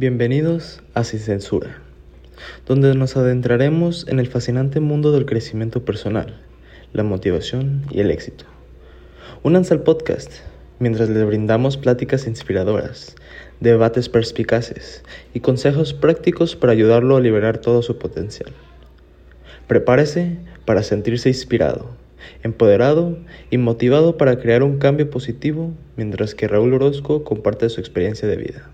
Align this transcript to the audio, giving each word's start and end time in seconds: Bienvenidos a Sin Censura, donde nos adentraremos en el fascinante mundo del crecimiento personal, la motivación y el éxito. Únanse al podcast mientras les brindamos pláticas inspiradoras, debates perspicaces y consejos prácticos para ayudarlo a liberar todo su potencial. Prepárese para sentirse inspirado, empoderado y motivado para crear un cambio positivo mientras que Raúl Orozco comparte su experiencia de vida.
Bienvenidos 0.00 0.80
a 0.94 1.02
Sin 1.02 1.18
Censura, 1.18 1.82
donde 2.66 2.94
nos 2.94 3.16
adentraremos 3.16 4.06
en 4.06 4.20
el 4.20 4.28
fascinante 4.28 4.78
mundo 4.78 5.10
del 5.10 5.26
crecimiento 5.26 5.84
personal, 5.84 6.40
la 6.92 7.02
motivación 7.02 7.82
y 7.90 7.98
el 7.98 8.12
éxito. 8.12 8.44
Únanse 9.42 9.74
al 9.74 9.82
podcast 9.82 10.30
mientras 10.78 11.08
les 11.08 11.26
brindamos 11.26 11.76
pláticas 11.78 12.28
inspiradoras, 12.28 13.16
debates 13.58 14.08
perspicaces 14.08 15.02
y 15.34 15.40
consejos 15.40 15.94
prácticos 15.94 16.54
para 16.54 16.74
ayudarlo 16.74 17.16
a 17.16 17.20
liberar 17.20 17.58
todo 17.58 17.82
su 17.82 17.98
potencial. 17.98 18.52
Prepárese 19.66 20.38
para 20.64 20.84
sentirse 20.84 21.28
inspirado, 21.28 21.90
empoderado 22.44 23.18
y 23.50 23.58
motivado 23.58 24.16
para 24.16 24.38
crear 24.38 24.62
un 24.62 24.78
cambio 24.78 25.10
positivo 25.10 25.72
mientras 25.96 26.36
que 26.36 26.46
Raúl 26.46 26.72
Orozco 26.72 27.24
comparte 27.24 27.68
su 27.68 27.80
experiencia 27.80 28.28
de 28.28 28.36
vida. 28.36 28.70